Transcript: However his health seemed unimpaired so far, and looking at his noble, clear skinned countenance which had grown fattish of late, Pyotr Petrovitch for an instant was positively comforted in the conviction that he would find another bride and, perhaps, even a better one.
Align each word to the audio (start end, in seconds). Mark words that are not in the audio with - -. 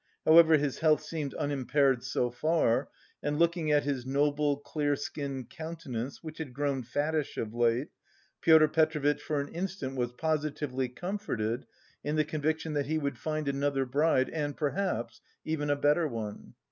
However 0.25 0.57
his 0.57 0.79
health 0.79 1.03
seemed 1.03 1.35
unimpaired 1.35 2.03
so 2.03 2.31
far, 2.31 2.89
and 3.21 3.37
looking 3.37 3.71
at 3.71 3.83
his 3.83 4.03
noble, 4.03 4.57
clear 4.57 4.95
skinned 4.95 5.51
countenance 5.51 6.23
which 6.23 6.39
had 6.39 6.55
grown 6.55 6.81
fattish 6.81 7.37
of 7.37 7.53
late, 7.53 7.89
Pyotr 8.41 8.67
Petrovitch 8.67 9.21
for 9.21 9.39
an 9.39 9.49
instant 9.53 9.95
was 9.95 10.11
positively 10.13 10.89
comforted 10.89 11.67
in 12.03 12.15
the 12.15 12.25
conviction 12.25 12.73
that 12.73 12.87
he 12.87 12.97
would 12.97 13.19
find 13.19 13.47
another 13.47 13.85
bride 13.85 14.31
and, 14.31 14.57
perhaps, 14.57 15.21
even 15.45 15.69
a 15.69 15.75
better 15.75 16.07
one. 16.07 16.55